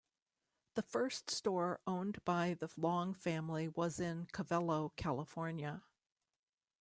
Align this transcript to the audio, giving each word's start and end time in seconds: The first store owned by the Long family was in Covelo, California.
The 0.73 0.81
first 0.81 1.29
store 1.29 1.79
owned 1.85 2.25
by 2.25 2.55
the 2.55 2.69
Long 2.75 3.13
family 3.13 3.67
was 3.67 3.99
in 3.99 4.25
Covelo, 4.33 4.95
California. 4.95 5.83